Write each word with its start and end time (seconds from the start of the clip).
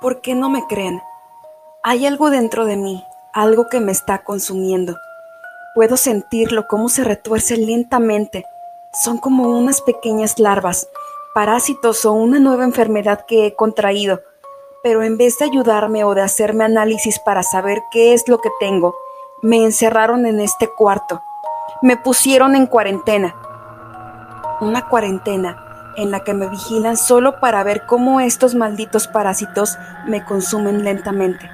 ¿Por 0.00 0.20
qué 0.20 0.34
no 0.34 0.48
me 0.50 0.66
creen? 0.66 1.02
Hay 1.82 2.06
algo 2.06 2.30
dentro 2.30 2.66
de 2.66 2.76
mí, 2.76 3.04
algo 3.32 3.68
que 3.68 3.80
me 3.80 3.92
está 3.92 4.24
consumiendo. 4.24 4.96
Puedo 5.74 5.96
sentirlo, 5.96 6.66
cómo 6.68 6.88
se 6.88 7.04
retuerce 7.04 7.56
lentamente. 7.56 8.44
Son 8.92 9.18
como 9.18 9.56
unas 9.56 9.80
pequeñas 9.80 10.38
larvas, 10.38 10.88
parásitos 11.34 12.04
o 12.04 12.12
una 12.12 12.38
nueva 12.38 12.64
enfermedad 12.64 13.24
que 13.26 13.46
he 13.46 13.54
contraído. 13.54 14.20
Pero 14.82 15.02
en 15.02 15.16
vez 15.16 15.38
de 15.38 15.46
ayudarme 15.46 16.04
o 16.04 16.14
de 16.14 16.22
hacerme 16.22 16.64
análisis 16.64 17.18
para 17.18 17.42
saber 17.42 17.82
qué 17.90 18.12
es 18.12 18.28
lo 18.28 18.38
que 18.38 18.50
tengo, 18.60 18.94
me 19.42 19.64
encerraron 19.64 20.26
en 20.26 20.40
este 20.40 20.68
cuarto. 20.68 21.22
Me 21.82 21.96
pusieron 21.96 22.56
en 22.56 22.66
cuarentena. 22.66 23.34
Una 24.60 24.88
cuarentena 24.88 25.63
en 25.96 26.10
la 26.10 26.20
que 26.20 26.34
me 26.34 26.48
vigilan 26.48 26.96
solo 26.96 27.40
para 27.40 27.62
ver 27.62 27.86
cómo 27.86 28.20
estos 28.20 28.54
malditos 28.54 29.08
parásitos 29.08 29.78
me 30.06 30.24
consumen 30.24 30.84
lentamente. 30.84 31.50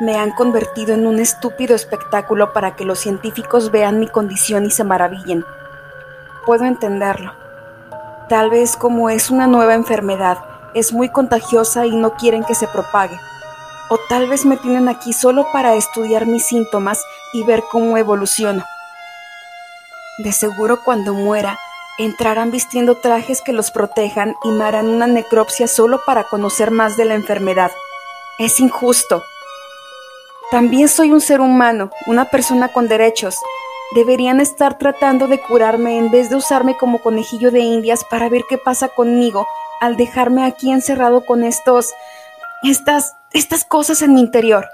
Me 0.00 0.16
han 0.16 0.30
convertido 0.32 0.94
en 0.94 1.06
un 1.06 1.20
estúpido 1.20 1.76
espectáculo 1.76 2.52
para 2.52 2.74
que 2.74 2.84
los 2.84 2.98
científicos 2.98 3.70
vean 3.70 4.00
mi 4.00 4.08
condición 4.08 4.66
y 4.66 4.70
se 4.70 4.84
maravillen. 4.84 5.44
Puedo 6.44 6.64
entenderlo. 6.64 7.34
Tal 8.28 8.50
vez 8.50 8.76
como 8.76 9.10
es 9.10 9.30
una 9.30 9.46
nueva 9.46 9.74
enfermedad, 9.74 10.38
es 10.74 10.92
muy 10.92 11.10
contagiosa 11.10 11.86
y 11.86 11.94
no 11.94 12.14
quieren 12.14 12.44
que 12.44 12.54
se 12.54 12.66
propague. 12.66 13.18
O 13.90 13.98
tal 14.08 14.28
vez 14.28 14.44
me 14.44 14.56
tienen 14.56 14.88
aquí 14.88 15.12
solo 15.12 15.46
para 15.52 15.74
estudiar 15.74 16.26
mis 16.26 16.46
síntomas 16.46 16.98
y 17.32 17.44
ver 17.44 17.62
cómo 17.70 17.96
evoluciono. 17.96 18.64
De 20.18 20.32
seguro 20.32 20.82
cuando 20.82 21.14
muera, 21.14 21.58
entrarán 21.98 22.50
vistiendo 22.50 22.96
trajes 22.96 23.42
que 23.42 23.52
los 23.52 23.70
protejan 23.70 24.34
y 24.44 24.60
harán 24.60 24.88
una 24.88 25.06
necropsia 25.06 25.66
solo 25.66 26.00
para 26.04 26.24
conocer 26.24 26.70
más 26.70 26.96
de 26.96 27.04
la 27.04 27.14
enfermedad. 27.14 27.70
Es 28.38 28.60
injusto. 28.60 29.22
También 30.50 30.88
soy 30.88 31.12
un 31.12 31.20
ser 31.20 31.40
humano, 31.40 31.90
una 32.06 32.26
persona 32.26 32.68
con 32.68 32.88
derechos. 32.88 33.36
Deberían 33.94 34.40
estar 34.40 34.78
tratando 34.78 35.28
de 35.28 35.40
curarme 35.40 35.98
en 35.98 36.10
vez 36.10 36.30
de 36.30 36.36
usarme 36.36 36.76
como 36.76 37.00
conejillo 37.02 37.50
de 37.50 37.60
indias 37.60 38.04
para 38.04 38.28
ver 38.28 38.42
qué 38.48 38.58
pasa 38.58 38.88
conmigo 38.88 39.46
al 39.80 39.96
dejarme 39.96 40.44
aquí 40.44 40.70
encerrado 40.70 41.26
con 41.26 41.44
estos... 41.44 41.92
estas... 42.62 43.16
estas 43.32 43.64
cosas 43.64 44.02
en 44.02 44.14
mi 44.14 44.20
interior. 44.20 44.66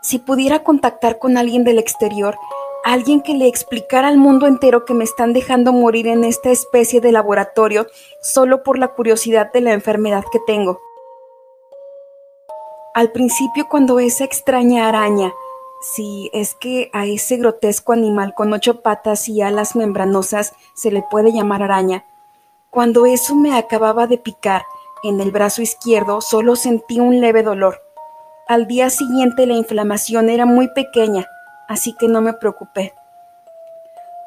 Si 0.00 0.18
pudiera 0.18 0.62
contactar 0.62 1.18
con 1.18 1.38
alguien 1.38 1.64
del 1.64 1.78
exterior, 1.78 2.36
alguien 2.84 3.22
que 3.22 3.34
le 3.34 3.48
explicara 3.48 4.08
al 4.08 4.18
mundo 4.18 4.46
entero 4.46 4.84
que 4.84 4.92
me 4.92 5.04
están 5.04 5.32
dejando 5.32 5.72
morir 5.72 6.06
en 6.06 6.22
esta 6.22 6.50
especie 6.50 7.00
de 7.00 7.12
laboratorio 7.12 7.86
solo 8.20 8.62
por 8.62 8.78
la 8.78 8.88
curiosidad 8.88 9.50
de 9.52 9.62
la 9.62 9.72
enfermedad 9.72 10.22
que 10.30 10.38
tengo. 10.46 10.80
Al 12.94 13.10
principio 13.10 13.66
cuando 13.68 13.98
esa 13.98 14.24
extraña 14.24 14.86
araña, 14.86 15.32
si 15.80 16.30
es 16.34 16.54
que 16.54 16.90
a 16.92 17.06
ese 17.06 17.38
grotesco 17.38 17.94
animal 17.94 18.34
con 18.34 18.52
ocho 18.52 18.82
patas 18.82 19.28
y 19.28 19.40
alas 19.40 19.74
membranosas 19.74 20.52
se 20.74 20.90
le 20.90 21.02
puede 21.10 21.32
llamar 21.32 21.62
araña, 21.62 22.04
cuando 22.70 23.06
eso 23.06 23.34
me 23.34 23.56
acababa 23.56 24.06
de 24.06 24.18
picar 24.18 24.62
en 25.02 25.20
el 25.20 25.30
brazo 25.30 25.62
izquierdo 25.62 26.20
solo 26.20 26.54
sentí 26.54 27.00
un 27.00 27.20
leve 27.20 27.42
dolor. 27.42 27.80
Al 28.46 28.66
día 28.66 28.90
siguiente 28.90 29.46
la 29.46 29.54
inflamación 29.54 30.28
era 30.28 30.44
muy 30.44 30.68
pequeña, 30.68 31.26
así 31.68 31.94
que 31.94 32.08
no 32.08 32.20
me 32.20 32.32
preocupé. 32.32 32.94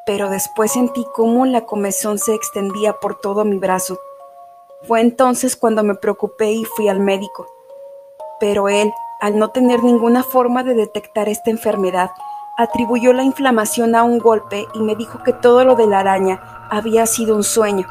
Pero 0.05 0.29
después 0.29 0.71
sentí 0.71 1.05
cómo 1.13 1.45
la 1.45 1.61
comezón 1.61 2.17
se 2.17 2.33
extendía 2.33 2.93
por 2.93 3.19
todo 3.19 3.43
mi 3.45 3.57
brazo. 3.57 3.99
Fue 4.83 5.01
entonces 5.01 5.55
cuando 5.55 5.83
me 5.83 5.95
preocupé 5.95 6.51
y 6.51 6.63
fui 6.63 6.87
al 6.87 6.99
médico. 6.99 7.47
Pero 8.39 8.69
él, 8.69 8.91
al 9.19 9.37
no 9.37 9.49
tener 9.49 9.83
ninguna 9.83 10.23
forma 10.23 10.63
de 10.63 10.75
detectar 10.75 11.27
esta 11.27 11.49
enfermedad, 11.49 12.11
atribuyó 12.57 13.13
la 13.13 13.23
inflamación 13.23 13.95
a 13.95 14.03
un 14.03 14.19
golpe 14.19 14.65
y 14.73 14.79
me 14.79 14.95
dijo 14.95 15.23
que 15.23 15.33
todo 15.33 15.63
lo 15.63 15.75
de 15.75 15.87
la 15.87 15.99
araña 15.99 16.67
había 16.69 17.05
sido 17.05 17.35
un 17.35 17.43
sueño, 17.43 17.87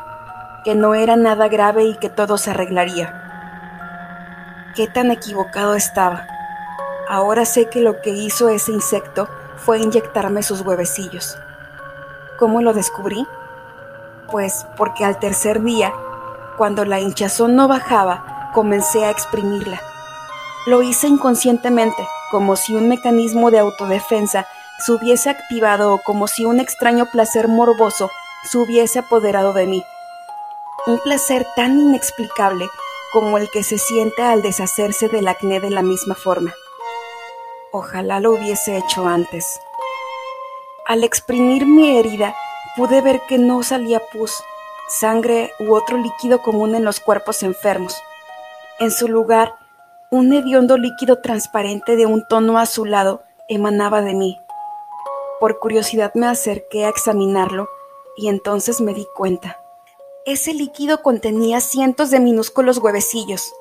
que 0.65 0.75
no 0.75 0.95
era 0.95 1.17
nada 1.17 1.49
grave 1.49 1.85
y 1.85 1.97
que 1.99 2.09
todo 2.09 2.39
se 2.39 2.51
arreglaría. 2.51 3.23
Qué 4.75 4.89
tan 4.89 5.11
equivocado 5.11 5.75
estaba. 5.75 6.27
Ahora 7.09 7.45
sé 7.45 7.69
que 7.69 7.81
lo 7.81 8.01
que 8.01 8.11
hizo 8.11 8.49
ese 8.49 8.73
insecto 8.73 9.29
fue 9.57 9.79
inyectarme 9.79 10.43
sus 10.43 10.63
huevecillos. 10.63 11.39
¿Cómo 12.39 12.61
lo 12.63 12.73
descubrí? 12.73 13.27
Pues 14.31 14.67
porque 14.77 15.05
al 15.05 15.19
tercer 15.19 15.63
día, 15.63 15.93
cuando 16.57 16.85
la 16.85 17.01
hinchazón 17.01 17.55
no 17.55 17.69
bajaba, 17.69 18.51
comencé 18.53 19.05
a 19.05 19.11
exprimirla. 19.11 19.81
Lo 20.67 20.83
hice 20.83 21.07
inconscientemente, 21.07 22.07
como 22.31 22.57
si 22.57 22.75
un 22.75 22.89
mecanismo 22.89 23.53
de 23.53 23.61
autodefensa 23.61 24.47
se 24.79 24.93
hubiese 24.93 25.31
activado 25.31 25.95
o 25.95 25.99
como 26.03 26.27
si 26.27 26.45
un 26.45 26.59
extraño 26.59 27.07
placer 27.07 27.47
morboso 27.47 28.11
se 28.51 28.59
hubiese 28.59 28.99
apoderado 28.99 29.53
de 29.53 29.67
mí. 29.67 29.85
Un 30.87 30.99
placer 30.99 31.47
tan 31.55 31.79
inexplicable 31.79 32.69
como 33.13 33.39
el 33.39 33.49
que 33.51 33.63
se 33.63 33.79
siente 33.79 34.23
al 34.23 34.43
deshacerse 34.43 35.09
del 35.09 35.29
acné 35.29 35.61
de 35.61 35.71
la 35.71 35.83
misma 35.83 36.15
forma. 36.15 36.53
Ojalá 37.79 38.21
lo 38.21 38.31
hubiese 38.31 38.79
hecho 38.79 39.07
antes. 39.07 39.61
Al 40.87 41.05
exprimir 41.05 41.67
mi 41.67 41.99
herida, 41.99 42.35
pude 42.75 43.03
ver 43.03 43.21
que 43.29 43.37
no 43.37 43.63
salía 43.63 44.01
pus, 44.01 44.33
sangre 44.89 45.53
u 45.59 45.75
otro 45.75 45.99
líquido 45.99 46.41
común 46.41 46.75
en 46.75 46.87
los 46.87 47.01
cuerpos 47.01 47.43
enfermos. 47.43 47.95
En 48.79 48.91
su 48.91 49.09
lugar, 49.09 49.57
un 50.11 50.33
hediondo 50.33 50.79
líquido 50.79 51.21
transparente 51.21 51.97
de 51.97 52.07
un 52.07 52.27
tono 52.27 52.59
azulado 52.59 53.25
emanaba 53.47 54.01
de 54.01 54.15
mí. 54.15 54.39
Por 55.39 55.59
curiosidad 55.59 56.13
me 56.15 56.29
acerqué 56.29 56.87
a 56.87 56.89
examinarlo 56.89 57.69
y 58.17 58.29
entonces 58.29 58.81
me 58.81 58.95
di 58.95 59.07
cuenta. 59.15 59.61
Ese 60.25 60.55
líquido 60.55 61.03
contenía 61.03 61.61
cientos 61.61 62.11
de 62.11 62.21
minúsculos 62.21 62.79
huevecillos. 62.79 63.53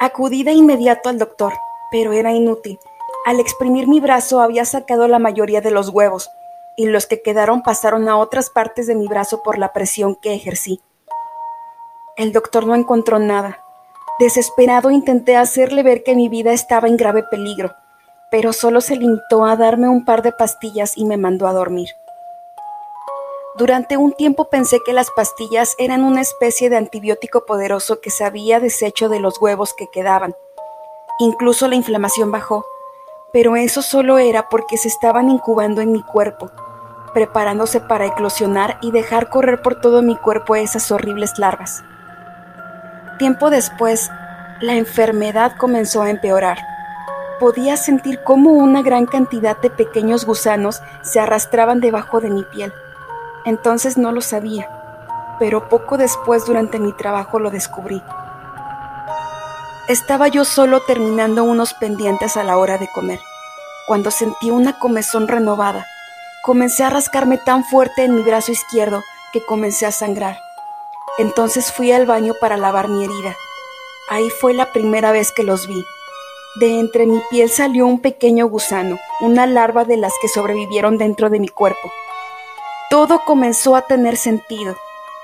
Acudí 0.00 0.42
de 0.42 0.52
inmediato 0.52 1.08
al 1.08 1.16
doctor, 1.16 1.54
pero 1.90 2.12
era 2.12 2.32
inútil. 2.32 2.78
Al 3.24 3.38
exprimir 3.38 3.86
mi 3.86 4.00
brazo 4.00 4.40
había 4.40 4.64
sacado 4.64 5.06
la 5.06 5.20
mayoría 5.20 5.60
de 5.60 5.70
los 5.70 5.90
huevos, 5.90 6.28
y 6.76 6.86
los 6.86 7.06
que 7.06 7.22
quedaron 7.22 7.62
pasaron 7.62 8.08
a 8.08 8.16
otras 8.18 8.50
partes 8.50 8.88
de 8.88 8.96
mi 8.96 9.06
brazo 9.06 9.42
por 9.44 9.58
la 9.58 9.72
presión 9.72 10.16
que 10.16 10.34
ejercí. 10.34 10.80
El 12.16 12.32
doctor 12.32 12.66
no 12.66 12.74
encontró 12.74 13.18
nada. 13.20 13.58
Desesperado 14.18 14.90
intenté 14.90 15.36
hacerle 15.36 15.82
ver 15.82 16.02
que 16.02 16.16
mi 16.16 16.28
vida 16.28 16.52
estaba 16.52 16.88
en 16.88 16.96
grave 16.96 17.22
peligro, 17.22 17.72
pero 18.30 18.52
solo 18.52 18.80
se 18.80 18.96
limitó 18.96 19.44
a 19.44 19.56
darme 19.56 19.88
un 19.88 20.04
par 20.04 20.22
de 20.22 20.32
pastillas 20.32 20.96
y 20.96 21.04
me 21.04 21.16
mandó 21.16 21.46
a 21.46 21.52
dormir. 21.52 21.88
Durante 23.56 23.96
un 23.96 24.12
tiempo 24.12 24.48
pensé 24.48 24.80
que 24.84 24.92
las 24.92 25.10
pastillas 25.10 25.74
eran 25.78 26.04
una 26.04 26.22
especie 26.22 26.70
de 26.70 26.76
antibiótico 26.76 27.44
poderoso 27.44 28.00
que 28.00 28.10
se 28.10 28.24
había 28.24 28.58
deshecho 28.58 29.08
de 29.08 29.20
los 29.20 29.40
huevos 29.40 29.74
que 29.74 29.88
quedaban. 29.92 30.34
Incluso 31.18 31.68
la 31.68 31.76
inflamación 31.76 32.30
bajó, 32.32 32.64
pero 33.32 33.56
eso 33.56 33.82
solo 33.82 34.18
era 34.18 34.48
porque 34.48 34.76
se 34.76 34.88
estaban 34.88 35.30
incubando 35.30 35.80
en 35.80 35.90
mi 35.90 36.02
cuerpo, 36.02 36.50
preparándose 37.14 37.80
para 37.80 38.06
eclosionar 38.06 38.78
y 38.82 38.90
dejar 38.90 39.30
correr 39.30 39.62
por 39.62 39.80
todo 39.80 40.02
mi 40.02 40.16
cuerpo 40.16 40.54
esas 40.54 40.90
horribles 40.90 41.38
larvas. 41.38 41.82
Tiempo 43.18 43.50
después, 43.50 44.10
la 44.60 44.74
enfermedad 44.74 45.56
comenzó 45.56 46.02
a 46.02 46.10
empeorar. 46.10 46.58
Podía 47.40 47.76
sentir 47.76 48.20
cómo 48.22 48.50
una 48.50 48.82
gran 48.82 49.06
cantidad 49.06 49.56
de 49.58 49.70
pequeños 49.70 50.26
gusanos 50.26 50.82
se 51.02 51.18
arrastraban 51.18 51.80
debajo 51.80 52.20
de 52.20 52.30
mi 52.30 52.44
piel. 52.44 52.72
Entonces 53.44 53.96
no 53.98 54.12
lo 54.12 54.20
sabía, 54.20 54.68
pero 55.38 55.68
poco 55.68 55.96
después 55.96 56.46
durante 56.46 56.78
mi 56.78 56.92
trabajo 56.92 57.38
lo 57.38 57.50
descubrí. 57.50 58.02
Estaba 59.88 60.28
yo 60.28 60.44
solo 60.44 60.80
terminando 60.82 61.42
unos 61.42 61.74
pendientes 61.74 62.36
a 62.36 62.44
la 62.44 62.56
hora 62.56 62.78
de 62.78 62.86
comer, 62.86 63.18
cuando 63.88 64.12
sentí 64.12 64.48
una 64.48 64.78
comezón 64.78 65.26
renovada. 65.26 65.86
Comencé 66.44 66.84
a 66.84 66.90
rascarme 66.90 67.36
tan 67.36 67.64
fuerte 67.64 68.04
en 68.04 68.14
mi 68.14 68.22
brazo 68.22 68.52
izquierdo 68.52 69.02
que 69.32 69.44
comencé 69.44 69.84
a 69.84 69.90
sangrar. 69.90 70.38
Entonces 71.18 71.72
fui 71.72 71.90
al 71.90 72.06
baño 72.06 72.34
para 72.40 72.56
lavar 72.56 72.86
mi 72.86 73.04
herida. 73.04 73.36
Ahí 74.08 74.30
fue 74.30 74.54
la 74.54 74.72
primera 74.72 75.10
vez 75.10 75.32
que 75.32 75.42
los 75.42 75.66
vi. 75.66 75.84
De 76.60 76.78
entre 76.78 77.06
mi 77.06 77.20
piel 77.28 77.50
salió 77.50 77.84
un 77.84 78.00
pequeño 78.00 78.46
gusano, 78.46 79.00
una 79.20 79.46
larva 79.48 79.84
de 79.84 79.96
las 79.96 80.12
que 80.22 80.28
sobrevivieron 80.28 80.96
dentro 80.96 81.28
de 81.28 81.40
mi 81.40 81.48
cuerpo. 81.48 81.90
Todo 82.88 83.24
comenzó 83.24 83.74
a 83.74 83.82
tener 83.82 84.16
sentido, 84.16 84.76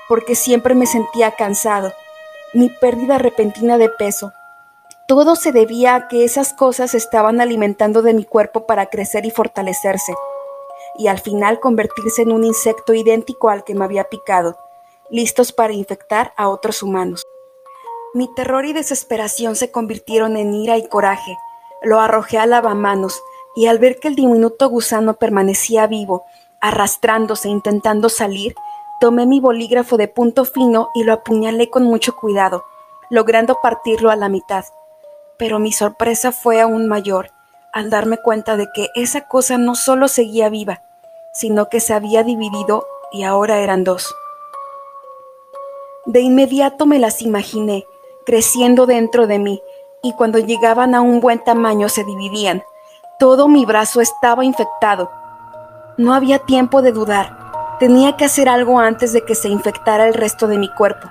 porque 0.09 0.35
siempre 0.35 0.75
me 0.75 0.85
sentía 0.85 1.31
cansado. 1.31 1.93
Mi 2.53 2.69
pérdida 2.69 3.19
repentina 3.19 3.77
de 3.77 3.89
peso, 3.89 4.33
todo 5.09 5.35
se 5.35 5.51
debía 5.51 5.95
a 5.95 6.07
que 6.07 6.23
esas 6.23 6.53
cosas 6.53 6.93
estaban 6.93 7.41
alimentando 7.41 8.03
de 8.03 8.13
mi 8.13 8.25
cuerpo 8.25 8.67
para 8.67 8.91
crecer 8.91 9.25
y 9.25 9.31
fortalecerse, 9.31 10.13
y 10.99 11.07
al 11.07 11.17
final 11.17 11.59
convertirse 11.59 12.21
en 12.21 12.31
un 12.31 12.43
insecto 12.43 12.93
idéntico 12.93 13.49
al 13.49 13.63
que 13.63 13.73
me 13.73 13.85
había 13.85 14.03
picado, 14.03 14.55
listos 15.09 15.51
para 15.51 15.73
infectar 15.73 16.31
a 16.37 16.47
otros 16.47 16.83
humanos. 16.83 17.23
Mi 18.13 18.31
terror 18.35 18.65
y 18.65 18.73
desesperación 18.73 19.55
se 19.55 19.71
convirtieron 19.71 20.37
en 20.37 20.53
ira 20.53 20.77
y 20.77 20.87
coraje. 20.87 21.35
Lo 21.81 21.99
arrojé 21.99 22.37
al 22.37 22.51
lavamanos, 22.51 23.19
y 23.55 23.65
al 23.65 23.79
ver 23.79 23.99
que 23.99 24.09
el 24.09 24.15
diminuto 24.15 24.69
gusano 24.69 25.15
permanecía 25.15 25.87
vivo, 25.87 26.25
arrastrándose, 26.61 27.49
intentando 27.49 28.09
salir, 28.09 28.53
tomé 29.01 29.25
mi 29.25 29.39
bolígrafo 29.39 29.97
de 29.97 30.07
punto 30.07 30.45
fino 30.45 30.89
y 30.93 31.03
lo 31.03 31.13
apuñalé 31.13 31.71
con 31.71 31.81
mucho 31.81 32.15
cuidado, 32.15 32.63
logrando 33.09 33.57
partirlo 33.59 34.11
a 34.11 34.15
la 34.15 34.29
mitad. 34.29 34.65
Pero 35.39 35.57
mi 35.57 35.71
sorpresa 35.71 36.31
fue 36.31 36.61
aún 36.61 36.87
mayor 36.87 37.31
al 37.73 37.89
darme 37.89 38.17
cuenta 38.17 38.57
de 38.57 38.67
que 38.73 38.89
esa 38.95 39.21
cosa 39.21 39.57
no 39.57 39.73
solo 39.73 40.07
seguía 40.07 40.49
viva, 40.49 40.81
sino 41.33 41.69
que 41.69 41.79
se 41.79 41.93
había 41.93 42.23
dividido 42.23 42.85
y 43.11 43.23
ahora 43.23 43.59
eran 43.59 43.83
dos. 43.83 44.13
De 46.05 46.21
inmediato 46.21 46.85
me 46.85 46.99
las 46.99 47.21
imaginé, 47.21 47.85
creciendo 48.25 48.85
dentro 48.85 49.27
de 49.27 49.39
mí, 49.39 49.61
y 50.01 50.13
cuando 50.13 50.39
llegaban 50.39 50.95
a 50.95 51.01
un 51.01 51.19
buen 51.19 51.43
tamaño 51.43 51.89
se 51.89 52.03
dividían. 52.03 52.63
Todo 53.19 53.47
mi 53.47 53.65
brazo 53.65 54.01
estaba 54.01 54.45
infectado. 54.45 55.11
No 55.97 56.13
había 56.13 56.39
tiempo 56.39 56.81
de 56.81 56.91
dudar. 56.91 57.37
Tenía 57.79 58.15
que 58.17 58.25
hacer 58.25 58.49
algo 58.49 58.79
antes 58.79 59.13
de 59.13 59.25
que 59.25 59.35
se 59.35 59.49
infectara 59.49 60.07
el 60.07 60.13
resto 60.13 60.47
de 60.47 60.57
mi 60.57 60.69
cuerpo. 60.69 61.09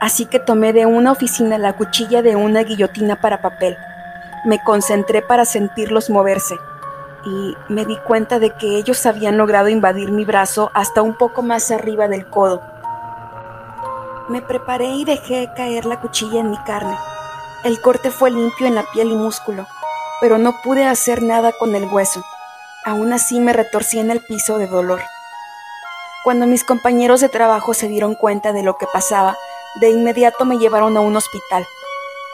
Así 0.00 0.26
que 0.26 0.38
tomé 0.38 0.72
de 0.72 0.86
una 0.86 1.12
oficina 1.12 1.58
la 1.58 1.74
cuchilla 1.74 2.22
de 2.22 2.36
una 2.36 2.62
guillotina 2.62 3.20
para 3.20 3.42
papel. 3.42 3.76
Me 4.44 4.62
concentré 4.62 5.22
para 5.22 5.44
sentirlos 5.44 6.10
moverse 6.10 6.54
y 7.24 7.56
me 7.68 7.84
di 7.84 7.96
cuenta 7.96 8.38
de 8.38 8.50
que 8.50 8.76
ellos 8.76 9.04
habían 9.06 9.36
logrado 9.36 9.68
invadir 9.68 10.12
mi 10.12 10.24
brazo 10.24 10.70
hasta 10.74 11.02
un 11.02 11.14
poco 11.14 11.42
más 11.42 11.70
arriba 11.70 12.06
del 12.06 12.26
codo. 12.26 12.62
Me 14.28 14.42
preparé 14.42 14.90
y 14.90 15.04
dejé 15.04 15.50
caer 15.56 15.84
la 15.84 16.00
cuchilla 16.00 16.40
en 16.40 16.50
mi 16.50 16.58
carne. 16.58 16.96
El 17.64 17.80
corte 17.80 18.10
fue 18.10 18.30
limpio 18.30 18.66
en 18.66 18.76
la 18.76 18.84
piel 18.92 19.10
y 19.10 19.16
músculo, 19.16 19.66
pero 20.20 20.38
no 20.38 20.54
pude 20.62 20.86
hacer 20.86 21.22
nada 21.22 21.50
con 21.58 21.74
el 21.74 21.84
hueso. 21.86 22.22
Aún 22.84 23.12
así 23.12 23.40
me 23.40 23.52
retorcí 23.52 23.98
en 23.98 24.10
el 24.10 24.20
piso 24.20 24.58
de 24.58 24.68
dolor. 24.68 25.00
Cuando 26.22 26.46
mis 26.46 26.62
compañeros 26.62 27.20
de 27.20 27.28
trabajo 27.28 27.74
se 27.74 27.88
dieron 27.88 28.14
cuenta 28.14 28.52
de 28.52 28.62
lo 28.62 28.76
que 28.76 28.86
pasaba, 28.92 29.36
de 29.76 29.90
inmediato 29.90 30.44
me 30.44 30.58
llevaron 30.58 30.96
a 30.96 31.00
un 31.00 31.16
hospital. 31.16 31.66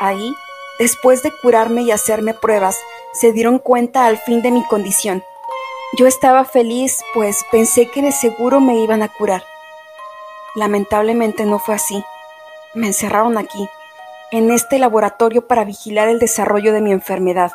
Ahí, 0.01 0.35
después 0.79 1.23
de 1.23 1.33
curarme 1.33 1.83
y 1.83 1.91
hacerme 1.91 2.35
pruebas, 2.35 2.79
se 3.13 3.33
dieron 3.33 3.59
cuenta 3.59 4.07
al 4.07 4.19
fin 4.19 4.43
de 4.43 4.51
mi 4.51 4.65
condición. 4.67 5.23
Yo 5.97 6.07
estaba 6.07 6.45
feliz, 6.45 7.01
pues 7.15 7.45
pensé 7.53 7.89
que 7.91 8.03
de 8.03 8.11
seguro 8.13 8.61
me 8.61 8.79
iban 8.79 9.03
a 9.03 9.09
curar. 9.09 9.45
Lamentablemente 10.55 11.45
no 11.45 11.59
fue 11.59 11.77
así. 11.77 12.05
Me 12.75 12.89
encerraron 12.89 13.39
aquí, 13.39 13.69
en 14.33 14.51
este 14.51 14.79
laboratorio 14.81 15.47
para 15.47 15.65
vigilar 15.65 16.09
el 16.09 16.19
desarrollo 16.19 16.73
de 16.73 16.81
mi 16.81 16.91
enfermedad. 16.91 17.53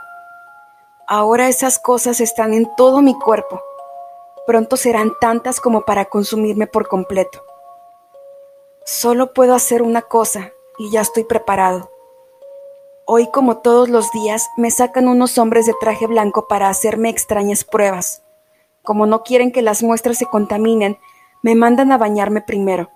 Ahora 1.07 1.49
esas 1.49 1.79
cosas 1.79 2.21
están 2.21 2.53
en 2.53 2.69
todo 2.77 3.01
mi 3.01 3.17
cuerpo. 3.17 3.61
Pronto 4.47 4.77
serán 4.77 5.11
tantas 5.19 5.59
como 5.59 5.81
para 5.81 6.05
consumirme 6.05 6.67
por 6.67 6.87
completo. 6.87 7.43
Solo 8.91 9.33
puedo 9.33 9.53
hacer 9.53 9.83
una 9.83 10.01
cosa 10.01 10.51
y 10.79 10.89
ya 10.89 11.01
estoy 11.01 11.23
preparado. 11.23 11.91
Hoy, 13.05 13.29
como 13.29 13.59
todos 13.59 13.87
los 13.87 14.11
días, 14.11 14.49
me 14.57 14.71
sacan 14.71 15.07
unos 15.07 15.37
hombres 15.37 15.67
de 15.67 15.75
traje 15.79 16.07
blanco 16.07 16.47
para 16.47 16.69
hacerme 16.69 17.09
extrañas 17.09 17.63
pruebas. 17.63 18.23
Como 18.81 19.05
no 19.05 19.21
quieren 19.21 19.51
que 19.51 19.61
las 19.61 19.83
muestras 19.83 20.17
se 20.17 20.25
contaminen, 20.25 20.97
me 21.43 21.53
mandan 21.53 21.91
a 21.91 21.99
bañarme 21.99 22.41
primero. 22.41 22.89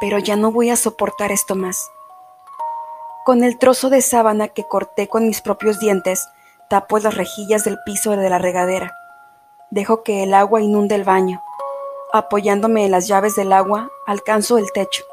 Pero 0.00 0.18
ya 0.18 0.34
no 0.34 0.50
voy 0.50 0.70
a 0.70 0.74
soportar 0.74 1.30
esto 1.30 1.54
más. 1.54 1.88
Con 3.24 3.44
el 3.44 3.58
trozo 3.58 3.88
de 3.88 4.02
sábana 4.02 4.48
que 4.48 4.64
corté 4.64 5.06
con 5.06 5.28
mis 5.28 5.42
propios 5.42 5.78
dientes, 5.78 6.26
tapo 6.68 6.98
las 6.98 7.14
rejillas 7.16 7.62
del 7.62 7.78
piso 7.86 8.16
de 8.16 8.28
la 8.28 8.38
regadera. 8.38 8.92
Dejo 9.70 10.02
que 10.02 10.24
el 10.24 10.34
agua 10.34 10.60
inunde 10.60 10.96
el 10.96 11.04
baño. 11.04 11.40
Apoyándome 12.12 12.84
en 12.84 12.90
las 12.90 13.06
llaves 13.06 13.36
del 13.36 13.52
agua, 13.52 13.91
alcanzo 14.06 14.58
el 14.58 14.72
techo. 14.72 15.04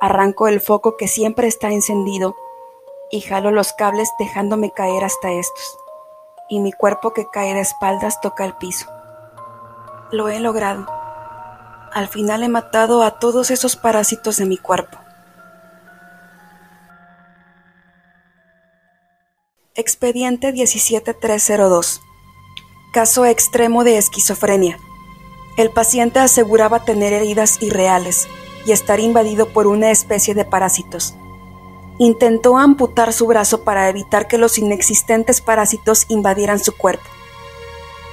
Arranco 0.00 0.48
el 0.48 0.60
foco 0.60 0.96
que 0.96 1.08
siempre 1.08 1.46
está 1.46 1.68
encendido 1.68 2.36
y 3.10 3.20
jalo 3.20 3.50
los 3.50 3.72
cables 3.72 4.10
dejándome 4.18 4.72
caer 4.72 5.04
hasta 5.04 5.32
estos, 5.32 5.76
y 6.48 6.60
mi 6.60 6.72
cuerpo 6.72 7.12
que 7.12 7.26
cae 7.28 7.54
de 7.54 7.60
espaldas 7.60 8.20
toca 8.20 8.44
el 8.44 8.54
piso. 8.54 8.88
Lo 10.12 10.28
he 10.28 10.40
logrado. 10.40 10.86
Al 11.92 12.08
final 12.08 12.42
he 12.44 12.48
matado 12.48 13.02
a 13.02 13.18
todos 13.18 13.50
esos 13.50 13.76
parásitos 13.76 14.36
de 14.36 14.46
mi 14.46 14.56
cuerpo. 14.56 14.98
Expediente 19.74 20.52
17302. 20.52 22.00
Caso 22.92 23.24
extremo 23.24 23.82
de 23.84 23.98
esquizofrenia. 23.98 24.78
El 25.56 25.70
paciente 25.70 26.18
aseguraba 26.18 26.84
tener 26.84 27.12
heridas 27.12 27.62
irreales 27.62 28.28
y 28.66 28.72
estar 28.72 29.00
invadido 29.00 29.48
por 29.48 29.66
una 29.66 29.90
especie 29.90 30.34
de 30.34 30.44
parásitos 30.44 31.14
intentó 32.00 32.56
amputar 32.56 33.12
su 33.12 33.26
brazo 33.26 33.62
para 33.62 33.90
evitar 33.90 34.26
que 34.26 34.38
los 34.38 34.56
inexistentes 34.56 35.42
parásitos 35.42 36.06
invadieran 36.08 36.58
su 36.58 36.74
cuerpo. 36.74 37.04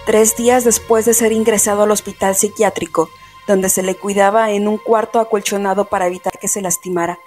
Tres 0.06 0.36
días 0.36 0.66
después 0.66 1.06
de 1.06 1.14
ser 1.14 1.32
ingresado 1.32 1.84
al 1.84 1.92
hospital 1.92 2.36
psiquiátrico, 2.36 3.10
donde 3.48 3.70
se 3.70 3.84
le 3.84 3.96
cuidaba 3.96 4.52
en 4.52 4.68
un 4.68 4.78
cuarto 4.78 5.22
acolchonado 5.22 5.86
para 5.86 6.08
evitar 6.08 6.38
que 6.38 6.50
se 6.50 6.62
lastimara, 6.62 7.18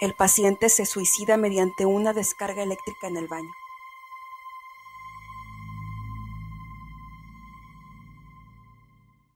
el 0.00 0.12
paciente 0.12 0.70
se 0.70 0.86
suicida 0.86 1.36
mediante 1.36 1.86
una 1.86 2.12
descarga 2.12 2.64
eléctrica 2.64 3.06
en 3.06 3.16
el 3.16 3.28
baño. 3.28 3.52